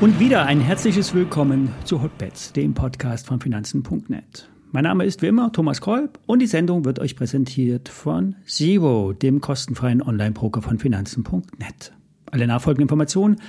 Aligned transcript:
Und 0.00 0.20
wieder 0.20 0.46
ein 0.46 0.60
herzliches 0.60 1.12
Willkommen 1.12 1.70
zu 1.84 2.00
Hotbets, 2.02 2.52
dem 2.52 2.72
Podcast 2.72 3.26
von 3.26 3.40
Finanzen.net. 3.40 4.48
Mein 4.70 4.84
Name 4.84 5.04
ist 5.04 5.22
wie 5.22 5.26
immer 5.26 5.50
Thomas 5.50 5.80
Kolb 5.80 6.20
und 6.26 6.38
die 6.38 6.46
Sendung 6.46 6.84
wird 6.84 7.00
euch 7.00 7.16
präsentiert 7.16 7.88
von 7.88 8.36
Zero, 8.46 9.12
dem 9.12 9.40
kostenfreien 9.40 10.00
Online-Broker 10.00 10.62
von 10.62 10.78
Finanzen.net. 10.78 11.92
Alle 12.30 12.46
nachfolgenden 12.46 12.84
Informationen 12.84 13.40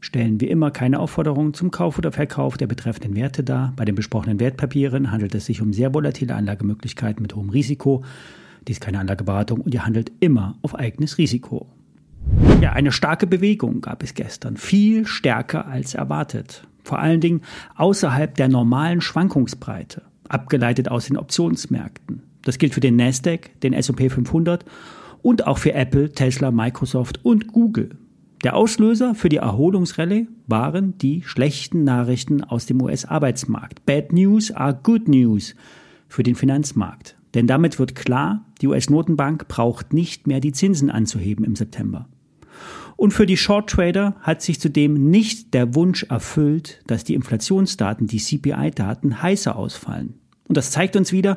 stellen 0.00 0.40
wie 0.40 0.48
immer 0.48 0.70
keine 0.70 1.00
Aufforderungen 1.00 1.54
zum 1.54 1.70
Kauf 1.70 1.98
oder 1.98 2.12
Verkauf 2.12 2.56
der 2.56 2.66
betreffenden 2.66 3.16
Werte 3.16 3.42
dar. 3.42 3.72
Bei 3.76 3.84
den 3.84 3.94
besprochenen 3.94 4.38
Wertpapieren 4.38 5.10
handelt 5.10 5.34
es 5.34 5.46
sich 5.46 5.60
um 5.60 5.72
sehr 5.72 5.92
volatile 5.92 6.34
Anlagemöglichkeiten 6.34 7.22
mit 7.22 7.34
hohem 7.34 7.50
Risiko. 7.50 8.04
Dies 8.68 8.76
ist 8.76 8.80
keine 8.80 8.98
Anlageberatung 8.98 9.60
und 9.60 9.74
ihr 9.74 9.86
handelt 9.86 10.12
immer 10.20 10.58
auf 10.62 10.74
eigenes 10.74 11.18
Risiko. 11.18 11.68
Ja, 12.60 12.72
eine 12.72 12.90
starke 12.90 13.26
Bewegung 13.26 13.80
gab 13.80 14.02
es 14.02 14.14
gestern, 14.14 14.56
viel 14.56 15.06
stärker 15.06 15.66
als 15.66 15.94
erwartet. 15.94 16.66
Vor 16.82 16.98
allen 16.98 17.20
Dingen 17.20 17.42
außerhalb 17.76 18.34
der 18.34 18.48
normalen 18.48 19.00
Schwankungsbreite, 19.00 20.02
abgeleitet 20.28 20.88
aus 20.88 21.06
den 21.06 21.16
Optionsmärkten. 21.16 22.22
Das 22.42 22.58
gilt 22.58 22.74
für 22.74 22.80
den 22.80 22.96
Nasdaq, 22.96 23.60
den 23.60 23.72
S&P 23.72 24.08
500 24.08 24.64
und 25.22 25.46
auch 25.46 25.58
für 25.58 25.74
Apple, 25.74 26.12
Tesla, 26.12 26.50
Microsoft 26.50 27.24
und 27.24 27.48
Google. 27.48 27.98
Der 28.44 28.54
Auslöser 28.54 29.14
für 29.14 29.28
die 29.28 29.38
Erholungsrallye 29.38 30.28
waren 30.46 30.96
die 30.98 31.22
schlechten 31.22 31.84
Nachrichten 31.84 32.44
aus 32.44 32.66
dem 32.66 32.80
US-Arbeitsmarkt. 32.80 33.84
Bad 33.86 34.12
News 34.12 34.52
are 34.52 34.78
good 34.80 35.08
news 35.08 35.54
für 36.08 36.22
den 36.22 36.34
Finanzmarkt. 36.34 37.16
Denn 37.36 37.46
damit 37.46 37.78
wird 37.78 37.94
klar, 37.94 38.46
die 38.62 38.66
US-Notenbank 38.66 39.46
braucht 39.46 39.92
nicht 39.92 40.26
mehr 40.26 40.40
die 40.40 40.52
Zinsen 40.52 40.90
anzuheben 40.90 41.44
im 41.44 41.54
September. 41.54 42.08
Und 42.96 43.12
für 43.12 43.26
die 43.26 43.36
Short 43.36 43.68
Trader 43.68 44.16
hat 44.22 44.40
sich 44.40 44.58
zudem 44.58 45.10
nicht 45.10 45.52
der 45.52 45.74
Wunsch 45.74 46.04
erfüllt, 46.04 46.80
dass 46.86 47.04
die 47.04 47.12
Inflationsdaten, 47.12 48.06
die 48.06 48.20
CPI-Daten 48.20 49.20
heißer 49.20 49.54
ausfallen. 49.54 50.14
Und 50.48 50.56
das 50.56 50.70
zeigt 50.70 50.96
uns 50.96 51.12
wieder, 51.12 51.36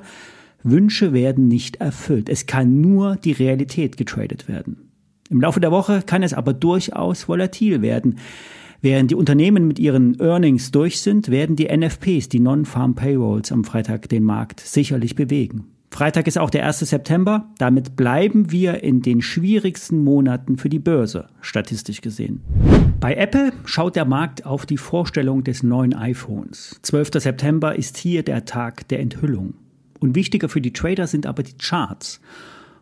Wünsche 0.63 1.11
werden 1.11 1.49
nicht 1.49 1.81
erfüllt. 1.81 2.29
Es 2.29 2.45
kann 2.45 2.79
nur 2.79 3.17
die 3.17 3.33
Realität 3.33 3.97
getradet 3.97 4.47
werden. 4.47 4.91
Im 5.29 5.41
Laufe 5.41 5.59
der 5.59 5.71
Woche 5.71 6.01
kann 6.05 6.23
es 6.23 6.33
aber 6.33 6.53
durchaus 6.53 7.27
volatil 7.27 7.81
werden. 7.81 8.19
Während 8.81 9.11
die 9.11 9.15
Unternehmen 9.15 9.67
mit 9.67 9.79
ihren 9.79 10.17
Earnings 10.21 10.71
durch 10.71 11.01
sind, 11.01 11.27
werden 11.27 11.57
die 11.57 11.67
NFPs, 11.67 12.29
die 12.29 12.39
Non-Farm 12.39 12.95
Payrolls, 12.95 13.51
am 13.51 13.65
Freitag 13.65 14.07
den 14.07 14.23
Markt 14.23 14.61
sicherlich 14.61 15.15
bewegen. 15.15 15.65
Freitag 15.91 16.27
ist 16.27 16.37
auch 16.37 16.49
der 16.49 16.65
1. 16.65 16.79
September. 16.79 17.49
Damit 17.57 17.95
bleiben 17.95 18.51
wir 18.51 18.83
in 18.83 19.01
den 19.01 19.21
schwierigsten 19.21 20.03
Monaten 20.03 20.57
für 20.57 20.69
die 20.69 20.79
Börse, 20.79 21.27
statistisch 21.41 22.01
gesehen. 22.01 22.41
Bei 22.99 23.15
Apple 23.15 23.51
schaut 23.65 23.95
der 23.95 24.05
Markt 24.05 24.45
auf 24.45 24.65
die 24.65 24.77
Vorstellung 24.77 25.43
des 25.43 25.63
neuen 25.63 25.93
iPhones. 25.93 26.79
12. 26.83 27.11
September 27.15 27.75
ist 27.75 27.97
hier 27.97 28.23
der 28.23 28.45
Tag 28.45 28.87
der 28.89 28.99
Enthüllung. 28.99 29.55
Und 29.99 30.15
wichtiger 30.15 30.47
für 30.47 30.61
die 30.61 30.73
Trader 30.73 31.07
sind 31.07 31.25
aber 31.25 31.43
die 31.43 31.57
Charts. 31.57 32.21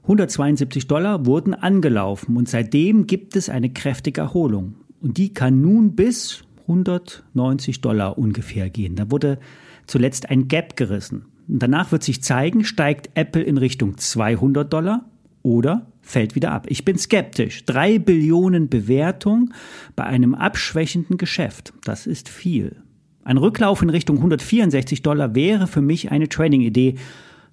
172 0.03 0.87
Dollar 0.87 1.25
wurden 1.25 1.53
angelaufen 1.53 2.37
und 2.37 2.47
seitdem 2.47 3.07
gibt 3.07 3.35
es 3.35 3.49
eine 3.49 3.71
kräftige 3.71 4.21
Erholung. 4.21 4.75
Und 5.01 5.17
die 5.17 5.33
kann 5.33 5.61
nun 5.61 5.95
bis 5.95 6.43
190 6.61 7.81
Dollar 7.81 8.17
ungefähr 8.17 8.69
gehen. 8.69 8.95
Da 8.95 9.09
wurde 9.11 9.39
zuletzt 9.85 10.29
ein 10.29 10.47
Gap 10.47 10.75
gerissen. 10.75 11.25
Und 11.47 11.59
danach 11.63 11.91
wird 11.91 12.03
sich 12.03 12.23
zeigen, 12.23 12.65
steigt 12.65 13.09
Apple 13.15 13.43
in 13.43 13.57
Richtung 13.57 13.97
200 13.97 14.71
Dollar 14.71 15.05
oder 15.43 15.87
fällt 16.01 16.35
wieder 16.35 16.51
ab. 16.51 16.65
Ich 16.69 16.85
bin 16.85 16.97
skeptisch. 16.97 17.65
Drei 17.65 17.99
Billionen 17.99 18.69
Bewertung 18.69 19.53
bei 19.95 20.03
einem 20.03 20.35
abschwächenden 20.35 21.17
Geschäft. 21.17 21.73
Das 21.83 22.07
ist 22.07 22.29
viel. 22.29 22.77
Ein 23.23 23.37
Rücklauf 23.37 23.81
in 23.81 23.89
Richtung 23.89 24.17
164 24.17 25.03
Dollar 25.03 25.35
wäre 25.35 25.67
für 25.67 25.81
mich 25.81 26.11
eine 26.11 26.29
Trading-Idee. 26.29 26.95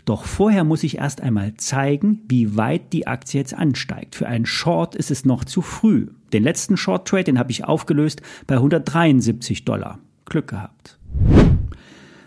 Doch 0.04 0.25
vorher 0.25 0.65
muss 0.65 0.84
ich 0.84 0.99
erst 0.99 1.21
einmal 1.21 1.54
zeigen, 1.54 2.21
wie 2.28 2.56
weit 2.56 2.93
die 2.93 3.06
Aktie 3.06 3.41
jetzt 3.41 3.54
ansteigt. 3.54 4.15
Für 4.15 4.28
einen 4.28 4.47
Short 4.47 4.94
ist 4.94 5.10
es 5.10 5.25
noch 5.25 5.44
zu 5.44 5.62
früh. 5.62 6.09
Den 6.33 6.43
letzten 6.43 6.77
Short 6.77 7.09
Trade, 7.09 7.25
den 7.25 7.38
habe 7.38 7.50
ich 7.50 7.65
aufgelöst 7.65 8.22
bei 8.47 8.54
173 8.54 9.65
Dollar. 9.65 9.99
Glück 10.27 10.49
gehabt. 10.49 10.99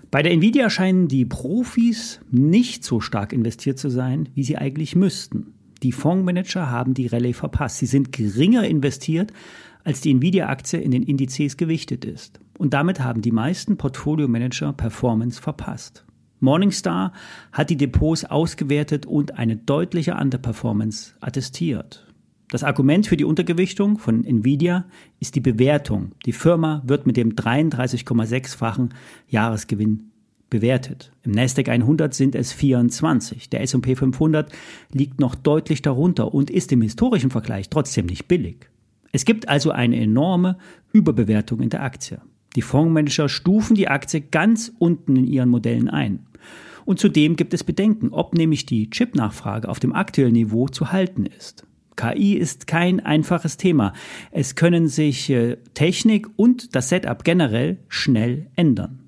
Bei 0.10 0.24
der 0.24 0.32
Nvidia 0.32 0.70
scheinen 0.70 1.10
die 1.10 1.26
Profis 1.26 2.22
nicht 2.32 2.86
so 2.86 3.02
stark 3.02 3.34
investiert 3.34 3.78
zu 3.78 3.90
sein, 3.90 4.30
wie 4.36 4.44
sie 4.44 4.58
eigentlich 4.58 4.96
müssten. 4.96 5.54
Die 5.84 5.92
Fondsmanager 5.92 6.72
haben 6.72 6.94
die 6.94 7.08
Rallye 7.08 7.34
verpasst. 7.34 7.78
Sie 7.78 7.86
sind 7.86 8.14
geringer 8.14 8.64
investiert, 8.64 9.34
als 9.84 10.00
die 10.00 10.12
Nvidia-Aktie 10.12 10.80
in 10.80 10.92
den 10.92 11.04
Indizes 11.04 11.58
gewichtet 11.58 12.06
ist. 12.06 12.40
Und 12.58 12.74
damit 12.74 13.02
haben 13.02 13.22
die 13.22 13.32
meisten 13.32 13.78
Portfolio-Manager 13.78 14.74
Performance 14.74 15.42
verpasst. 15.42 16.06
Morningstar 16.40 17.12
hat 17.52 17.70
die 17.70 17.78
Depots 17.78 18.24
ausgewertet 18.24 19.06
und 19.06 19.38
eine 19.38 19.58
deutliche 19.58 20.16
Underperformance 20.16 21.16
attestiert. 21.20 22.07
Das 22.50 22.64
Argument 22.64 23.08
für 23.08 23.18
die 23.18 23.26
Untergewichtung 23.26 23.98
von 23.98 24.24
Nvidia 24.24 24.86
ist 25.20 25.36
die 25.36 25.42
Bewertung. 25.42 26.14
Die 26.26 26.32
Firma 26.32 26.82
wird 26.86 27.06
mit 27.06 27.18
dem 27.18 27.36
33,6-fachen 27.36 28.94
Jahresgewinn 29.28 30.12
bewertet. 30.50 31.12
Im 31.24 31.32
Nasdaq 31.32 31.68
100 31.68 32.14
sind 32.14 32.36
es 32.36 32.54
24. 32.54 33.50
Der 33.50 33.62
S&P 33.62 33.96
500 33.96 34.50
liegt 34.94 35.20
noch 35.20 35.36
deutlich 35.36 35.82
darunter 35.82 36.34
und 36.34 36.50
ist 36.50 36.72
im 36.72 36.82
historischen 36.82 37.32
Vergleich 37.32 37.70
trotzdem 37.70 38.06
nicht 38.06 38.30
billig. 38.30 38.70
Es 39.12 39.26
gibt 39.26 39.50
also 39.50 39.72
eine 39.72 40.00
enorme 40.00 40.58
Überbewertung 40.94 41.60
in 41.60 41.70
der 41.70 41.84
Aktie. 41.84 42.22
Die 42.56 42.62
Fondsmanager 42.62 43.28
stufen 43.28 43.76
die 43.76 43.90
Aktie 43.90 44.22
ganz 44.22 44.72
unten 44.80 45.18
in 45.18 45.28
ihren 45.28 45.50
Modellen 45.50 45.90
ein. 45.90 46.26
Und 46.86 47.00
zudem 47.00 47.36
gibt 47.36 47.54
es 47.54 47.66
Bedenken, 47.66 48.10
ob 48.14 48.36
nämlich 48.36 48.66
die 48.66 48.90
Chipnachfrage 48.90 49.68
auf 49.68 49.82
dem 49.82 49.94
aktuellen 49.94 50.32
Niveau 50.32 50.70
zu 50.70 50.94
halten 50.94 51.26
ist. 51.26 51.68
KI 51.98 52.36
ist 52.36 52.68
kein 52.68 53.02
einfaches 53.02 53.58
Thema. 53.58 53.92
Es 54.32 54.56
können 54.56 54.88
sich 54.88 55.30
äh, 55.30 55.58
Technik 55.74 56.28
und 56.38 56.76
das 56.76 56.88
Setup 56.90 57.24
generell 57.26 57.80
schnell 57.90 58.48
ändern. 58.56 59.00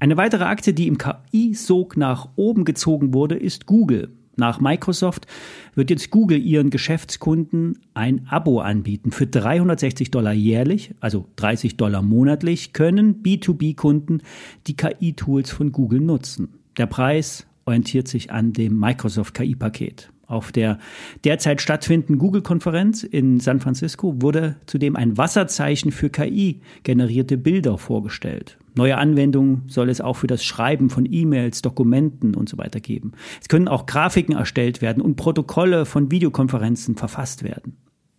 Eine 0.00 0.16
weitere 0.16 0.44
Aktie, 0.44 0.72
die 0.72 0.88
im 0.88 0.96
KI-Sog 0.98 1.96
nach 1.96 2.30
oben 2.36 2.64
gezogen 2.64 3.12
wurde, 3.12 3.36
ist 3.36 3.66
Google. 3.66 4.16
Nach 4.36 4.60
Microsoft 4.60 5.26
wird 5.74 5.90
jetzt 5.90 6.10
Google 6.10 6.38
ihren 6.38 6.70
Geschäftskunden 6.70 7.78
ein 7.92 8.26
Abo 8.28 8.60
anbieten. 8.60 9.12
Für 9.12 9.26
360 9.26 10.10
Dollar 10.10 10.32
jährlich, 10.32 10.94
also 11.00 11.26
30 11.36 11.76
Dollar 11.76 12.02
monatlich, 12.02 12.72
können 12.72 13.22
B2B-Kunden 13.22 14.22
die 14.66 14.76
KI-Tools 14.76 15.50
von 15.50 15.70
Google 15.70 16.00
nutzen. 16.00 16.54
Der 16.78 16.86
Preis 16.86 17.46
orientiert 17.66 18.08
sich 18.08 18.32
an 18.32 18.52
dem 18.52 18.78
Microsoft 18.78 19.34
KI-Paket. 19.34 20.10
Auf 20.32 20.50
der 20.50 20.78
derzeit 21.24 21.60
stattfindenden 21.60 22.16
Google-Konferenz 22.16 23.02
in 23.02 23.38
San 23.38 23.60
Francisco 23.60 24.14
wurde 24.22 24.56
zudem 24.64 24.96
ein 24.96 25.18
Wasserzeichen 25.18 25.92
für 25.92 26.08
KI-generierte 26.08 27.36
Bilder 27.36 27.76
vorgestellt. 27.76 28.56
Neue 28.74 28.96
Anwendungen 28.96 29.64
soll 29.66 29.90
es 29.90 30.00
auch 30.00 30.14
für 30.14 30.28
das 30.28 30.42
Schreiben 30.42 30.88
von 30.88 31.06
E-Mails, 31.06 31.60
Dokumenten 31.60 32.34
und 32.34 32.48
so 32.48 32.56
weiter 32.56 32.80
geben. 32.80 33.12
Es 33.42 33.48
können 33.48 33.68
auch 33.68 33.84
Grafiken 33.84 34.34
erstellt 34.34 34.80
werden 34.80 35.02
und 35.02 35.16
Protokolle 35.16 35.84
von 35.84 36.10
Videokonferenzen 36.10 36.96
verfasst 36.96 37.44
werden. 37.44 37.76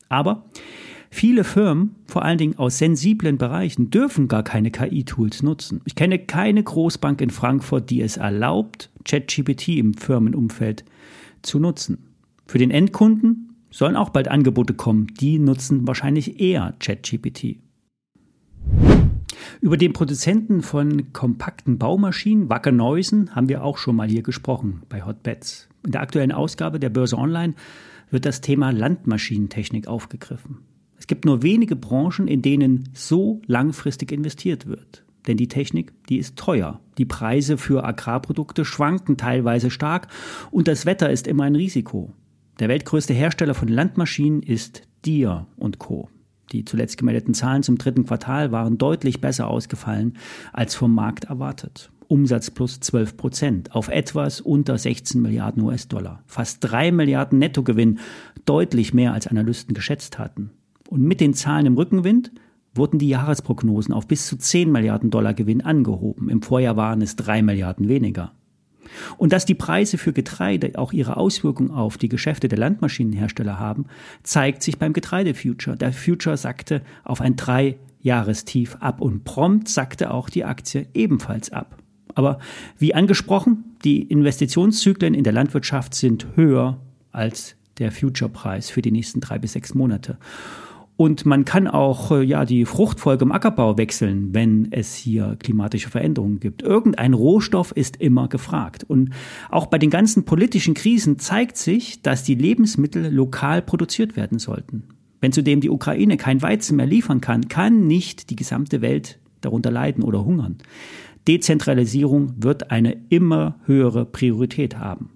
Aber 0.07 0.45
viele 1.09 1.43
Firmen, 1.43 1.95
vor 2.05 2.23
allen 2.23 2.37
Dingen 2.37 2.59
aus 2.59 2.77
sensiblen 2.77 3.39
Bereichen, 3.39 3.89
dürfen 3.89 4.27
gar 4.27 4.43
keine 4.43 4.69
KI-Tools 4.69 5.41
nutzen. 5.41 5.81
Ich 5.85 5.95
kenne 5.95 6.19
keine 6.19 6.61
Großbank 6.61 7.21
in 7.21 7.31
Frankfurt, 7.31 7.89
die 7.89 8.03
es 8.03 8.17
erlaubt, 8.17 8.91
ChatGPT 9.03 9.69
im 9.69 9.95
Firmenumfeld 9.95 10.85
zu 11.43 11.59
nutzen. 11.59 12.15
Für 12.45 12.57
den 12.57 12.71
Endkunden 12.71 13.55
sollen 13.69 13.95
auch 13.95 14.09
bald 14.09 14.27
Angebote 14.27 14.73
kommen, 14.73 15.07
die 15.19 15.39
nutzen 15.39 15.87
wahrscheinlich 15.87 16.39
eher 16.39 16.75
ChatGPT. 16.79 17.57
Über 19.61 19.77
den 19.77 19.93
Produzenten 19.93 20.61
von 20.61 21.13
kompakten 21.13 21.77
Baumaschinen, 21.77 22.49
Wacker 22.49 22.71
Neusen, 22.71 23.35
haben 23.35 23.49
wir 23.49 23.63
auch 23.63 23.77
schon 23.77 23.95
mal 23.95 24.09
hier 24.09 24.23
gesprochen 24.23 24.81
bei 24.89 25.05
Hotbets. 25.05 25.69
In 25.85 25.91
der 25.91 26.01
aktuellen 26.01 26.31
Ausgabe 26.31 26.79
der 26.79 26.89
Börse 26.89 27.17
Online 27.17 27.53
wird 28.09 28.25
das 28.25 28.41
Thema 28.41 28.71
Landmaschinentechnik 28.71 29.87
aufgegriffen. 29.87 30.59
Es 30.97 31.07
gibt 31.07 31.25
nur 31.25 31.43
wenige 31.43 31.75
Branchen, 31.75 32.27
in 32.27 32.41
denen 32.41 32.89
so 32.93 33.41
langfristig 33.45 34.11
investiert 34.11 34.67
wird. 34.67 35.02
Denn 35.27 35.37
die 35.37 35.47
Technik, 35.47 35.93
die 36.09 36.17
ist 36.17 36.35
teuer. 36.35 36.79
Die 36.97 37.05
Preise 37.05 37.57
für 37.57 37.83
Agrarprodukte 37.83 38.65
schwanken 38.65 39.17
teilweise 39.17 39.71
stark 39.71 40.07
und 40.51 40.67
das 40.67 40.85
Wetter 40.85 41.09
ist 41.09 41.27
immer 41.27 41.43
ein 41.43 41.55
Risiko. 41.55 42.13
Der 42.59 42.69
weltgrößte 42.69 43.13
Hersteller 43.13 43.55
von 43.55 43.67
Landmaschinen 43.67 44.43
ist 44.43 44.83
Deere 45.05 45.47
Co. 45.79 46.09
Die 46.51 46.65
zuletzt 46.65 46.97
gemeldeten 46.97 47.33
Zahlen 47.33 47.63
zum 47.63 47.77
dritten 47.77 48.05
Quartal 48.05 48.51
waren 48.51 48.77
deutlich 48.77 49.21
besser 49.21 49.47
ausgefallen 49.47 50.17
als 50.51 50.75
vom 50.75 50.93
Markt 50.93 51.25
erwartet. 51.25 51.89
Umsatz 52.07 52.51
plus 52.51 52.79
12 52.79 53.17
Prozent 53.17 53.75
auf 53.75 53.87
etwas 53.87 54.39
unter 54.39 54.77
16 54.77 55.19
Milliarden 55.21 55.63
US-Dollar. 55.63 56.21
Fast 56.27 56.59
drei 56.61 56.91
Milliarden 56.91 57.39
Nettogewinn, 57.39 57.99
deutlich 58.45 58.93
mehr 58.93 59.13
als 59.13 59.25
Analysten 59.25 59.73
geschätzt 59.73 60.19
hatten. 60.19 60.51
Und 60.89 61.01
mit 61.01 61.21
den 61.21 61.33
Zahlen 61.33 61.65
im 61.65 61.75
Rückenwind 61.75 62.31
wurden 62.75 62.99
die 62.99 63.09
Jahresprognosen 63.09 63.93
auf 63.93 64.07
bis 64.07 64.27
zu 64.27 64.37
10 64.37 64.71
Milliarden 64.71 65.09
Dollar 65.09 65.33
Gewinn 65.33 65.61
angehoben. 65.61 66.29
Im 66.29 66.41
Vorjahr 66.41 66.75
waren 66.75 67.01
es 67.01 67.15
drei 67.15 67.41
Milliarden 67.41 67.87
weniger. 67.87 68.31
Und 69.17 69.33
dass 69.33 69.45
die 69.45 69.55
Preise 69.55 69.97
für 69.97 70.13
Getreide 70.13 70.77
auch 70.77 70.93
ihre 70.93 71.17
Auswirkungen 71.17 71.71
auf 71.71 71.97
die 71.97 72.09
Geschäfte 72.09 72.47
der 72.47 72.59
Landmaschinenhersteller 72.59 73.59
haben, 73.59 73.85
zeigt 74.23 74.61
sich 74.63 74.77
beim 74.77 74.93
Getreidefuture. 74.93 75.77
Der 75.77 75.93
Future 75.93 76.37
sackte 76.37 76.81
auf 77.03 77.21
ein 77.21 77.35
drei 77.35 77.77
Jahrestief 78.01 78.75
ab 78.79 79.01
und 79.01 79.23
prompt 79.23 79.69
sackte 79.69 80.11
auch 80.11 80.29
die 80.29 80.43
Aktie 80.43 80.87
ebenfalls 80.93 81.51
ab. 81.51 81.77
Aber 82.15 82.39
wie 82.77 82.93
angesprochen, 82.93 83.75
die 83.83 84.03
Investitionszyklen 84.03 85.13
in 85.13 85.23
der 85.23 85.33
Landwirtschaft 85.33 85.95
sind 85.95 86.27
höher 86.35 86.79
als 87.11 87.55
der 87.79 87.91
Future-Preis 87.91 88.69
für 88.69 88.81
die 88.81 88.91
nächsten 88.91 89.19
drei 89.19 89.39
bis 89.39 89.53
sechs 89.53 89.73
Monate. 89.73 90.17
Und 90.95 91.25
man 91.25 91.43
kann 91.43 91.67
auch 91.67 92.11
äh, 92.11 92.21
ja 92.23 92.45
die 92.45 92.65
Fruchtfolge 92.65 93.25
im 93.25 93.31
Ackerbau 93.31 93.77
wechseln, 93.77 94.33
wenn 94.33 94.67
es 94.71 94.95
hier 94.95 95.35
klimatische 95.39 95.89
Veränderungen 95.89 96.39
gibt. 96.39 96.61
Irgendein 96.61 97.13
Rohstoff 97.13 97.71
ist 97.71 97.97
immer 97.97 98.27
gefragt. 98.27 98.83
Und 98.83 99.09
auch 99.49 99.65
bei 99.65 99.79
den 99.79 99.89
ganzen 99.89 100.23
politischen 100.23 100.75
Krisen 100.75 101.17
zeigt 101.17 101.57
sich, 101.57 102.01
dass 102.03 102.23
die 102.23 102.35
Lebensmittel 102.35 103.11
lokal 103.11 103.61
produziert 103.61 104.15
werden 104.15 104.37
sollten. 104.37 104.83
Wenn 105.19 105.31
zudem 105.31 105.61
die 105.61 105.69
Ukraine 105.69 106.17
kein 106.17 106.41
Weizen 106.41 106.75
mehr 106.75 106.85
liefern 106.85 107.21
kann, 107.21 107.47
kann 107.47 107.87
nicht 107.87 108.29
die 108.29 108.35
gesamte 108.35 108.81
Welt 108.81 109.19
darunter 109.41 109.71
leiden 109.71 110.03
oder 110.03 110.25
hungern. 110.25 110.57
Dezentralisierung 111.27 112.33
wird 112.37 112.71
eine 112.71 112.97
immer 113.09 113.55
höhere 113.65 114.05
Priorität 114.05 114.77
haben. 114.77 115.09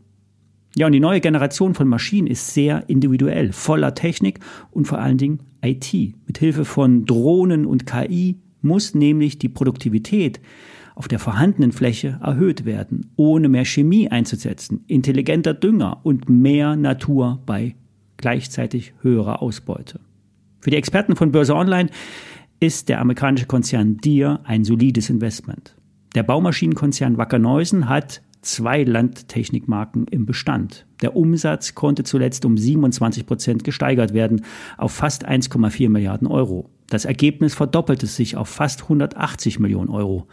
Ja, 0.77 0.85
und 0.85 0.91
die 0.91 0.99
neue 0.99 1.21
Generation 1.21 1.73
von 1.73 1.87
Maschinen 1.87 2.27
ist 2.27 2.53
sehr 2.53 2.87
individuell, 2.87 3.51
voller 3.51 3.95
Technik 3.95 4.41
und 4.69 4.85
vor 4.85 4.99
allen 4.99 5.17
Dingen 5.17 5.39
IT. 5.63 5.91
Mit 6.27 6.37
Hilfe 6.37 6.65
von 6.65 7.05
Drohnen 7.05 7.65
und 7.65 7.87
KI 7.87 8.37
muss 8.61 8.93
nämlich 8.93 9.39
die 9.39 9.49
Produktivität 9.49 10.39
auf 10.93 11.07
der 11.07 11.17
vorhandenen 11.17 11.71
Fläche 11.71 12.19
erhöht 12.21 12.65
werden, 12.65 13.09
ohne 13.15 13.49
mehr 13.49 13.65
Chemie 13.65 14.09
einzusetzen, 14.09 14.83
intelligenter 14.85 15.55
Dünger 15.55 16.01
und 16.03 16.29
mehr 16.29 16.75
Natur 16.75 17.41
bei 17.47 17.73
gleichzeitig 18.17 18.93
höherer 19.01 19.41
Ausbeute. 19.41 19.99
Für 20.59 20.69
die 20.69 20.77
Experten 20.77 21.15
von 21.15 21.31
Börse 21.31 21.55
Online 21.55 21.89
ist 22.59 22.87
der 22.87 23.01
amerikanische 23.01 23.47
Konzern 23.47 23.97
Deere 23.97 24.41
ein 24.43 24.63
solides 24.63 25.09
Investment. 25.09 25.75
Der 26.13 26.21
Baumaschinenkonzern 26.21 27.17
Wacker 27.17 27.39
Neusen 27.39 27.89
hat 27.89 28.21
zwei 28.41 28.83
Landtechnikmarken 28.83 30.07
im 30.07 30.25
Bestand. 30.25 30.85
Der 31.01 31.15
Umsatz 31.15 31.75
konnte 31.75 32.03
zuletzt 32.03 32.45
um 32.45 32.57
27 32.57 33.25
Prozent 33.25 33.63
gesteigert 33.63 34.13
werden 34.13 34.41
auf 34.77 34.91
fast 34.91 35.27
1,4 35.27 35.89
Milliarden 35.89 36.27
Euro. 36.27 36.69
Das 36.89 37.05
Ergebnis 37.05 37.53
verdoppelte 37.55 38.07
sich 38.07 38.37
auf 38.37 38.49
fast 38.49 38.83
180 38.83 39.59
Millionen 39.59 39.89
Euro. 39.89 40.27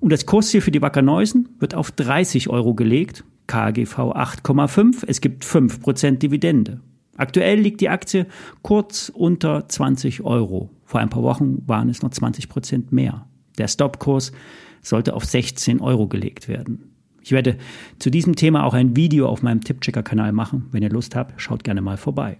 Und 0.00 0.10
das 0.10 0.26
Kursziel 0.26 0.60
für 0.60 0.70
die 0.70 0.82
Wacker 0.82 1.02
Neusen 1.02 1.48
wird 1.60 1.74
auf 1.74 1.90
30 1.92 2.48
Euro 2.48 2.74
gelegt, 2.74 3.24
KGV 3.46 3.98
8,5, 3.98 5.04
es 5.06 5.20
gibt 5.20 5.44
5 5.44 5.80
Prozent 5.80 6.22
Dividende. 6.22 6.80
Aktuell 7.16 7.60
liegt 7.60 7.80
die 7.80 7.88
Aktie 7.88 8.26
kurz 8.62 9.10
unter 9.14 9.68
20 9.68 10.22
Euro. 10.22 10.70
Vor 10.84 11.00
ein 11.00 11.10
paar 11.10 11.22
Wochen 11.22 11.62
waren 11.66 11.88
es 11.88 12.02
noch 12.02 12.10
20 12.10 12.48
Prozent 12.48 12.92
mehr. 12.92 13.26
Der 13.58 13.68
Stopkurs 13.68 14.32
sollte 14.80 15.14
auf 15.14 15.24
16 15.24 15.80
Euro 15.80 16.08
gelegt 16.08 16.48
werden. 16.48 16.91
Ich 17.22 17.32
werde 17.32 17.56
zu 17.98 18.10
diesem 18.10 18.36
Thema 18.36 18.64
auch 18.64 18.74
ein 18.74 18.96
Video 18.96 19.28
auf 19.28 19.42
meinem 19.42 19.62
Tippchecker-Kanal 19.62 20.32
machen. 20.32 20.66
Wenn 20.72 20.82
ihr 20.82 20.90
Lust 20.90 21.16
habt, 21.16 21.40
schaut 21.40 21.64
gerne 21.64 21.80
mal 21.80 21.96
vorbei. 21.96 22.38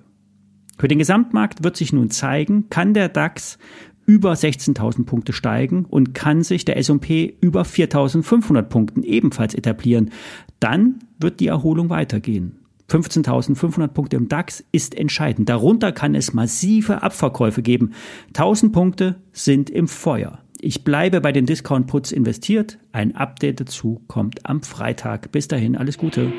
Für 0.79 0.89
den 0.89 0.99
Gesamtmarkt 0.99 1.63
wird 1.63 1.77
sich 1.77 1.93
nun 1.93 2.11
zeigen, 2.11 2.69
kann 2.69 2.95
der 2.95 3.09
DAX 3.09 3.59
über 4.05 4.33
16.000 4.33 5.05
Punkte 5.05 5.33
steigen 5.33 5.85
und 5.85 6.15
kann 6.15 6.43
sich 6.43 6.65
der 6.65 6.77
S&P 6.77 7.37
über 7.41 7.63
4.500 7.63 8.63
Punkten 8.63 9.03
ebenfalls 9.03 9.55
etablieren. 9.55 10.11
Dann 10.61 10.99
wird 11.19 11.41
die 11.41 11.47
Erholung 11.47 11.89
weitergehen. 11.89 12.59
15.500 12.91 13.89
Punkte 13.89 14.17
im 14.17 14.29
DAX 14.29 14.65
ist 14.73 14.95
entscheidend. 14.95 15.49
Darunter 15.49 15.93
kann 15.93 16.15
es 16.15 16.35
massive 16.35 17.03
Abverkäufe 17.03 17.63
geben. 17.63 17.93
1000 18.29 18.73
Punkte 18.73 19.17
sind 19.33 19.71
im 19.71 19.89
Feuer. 19.89 20.41
Ich 20.65 20.85
bleibe 20.85 21.21
bei 21.21 21.33
den 21.33 21.45
Discount-Puts 21.45 22.13
investiert. 22.13 22.79
Ein 22.93 23.17
Update 23.17 23.59
dazu 23.59 24.01
kommt 24.07 24.47
am 24.47 24.63
Freitag. 24.63 25.33
Bis 25.33 25.49
dahin, 25.49 25.77
alles 25.77 25.99
Gute. 25.99 26.33